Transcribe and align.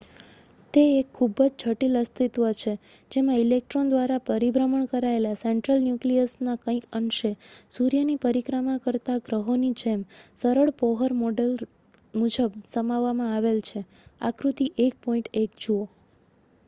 તે 0.73 0.83
એક 0.91 1.09
ખૂબ 1.11 1.41
જ 1.41 1.63
જટિલ 1.63 1.97
અસ્તિત્વ 1.97 2.45
છે 2.61 2.71
જેમાં 3.11 3.41
ઇલેક્ટ્રોન 3.41 3.89
દ્વારા 3.89 4.23
પરિભ્રમણ 4.29 4.87
કરાયેલા 4.91 5.33
સેન્ટ્રલ 5.35 5.83
ન્યુક્લિયસના 5.83 6.55
કંઈક 6.63 6.87
અંશે 6.91 7.31
સૂર્યની 7.71 8.21
પરિક્રમા 8.23 8.77
કરતા 8.79 9.17
ગ્રહોની 9.21 9.75
જેમ 9.75 10.01
સરળ 10.37 10.71
બોહર 10.79 11.15
મોડેલ 11.17 11.53
મુજબ 12.13 12.57
સમાવવામાં 12.71 13.33
આવેલ 13.33 13.59
છે 13.61 13.83
આકૃતિ 14.21 14.71
1.1 14.85 15.45
જુઓ 15.61 15.83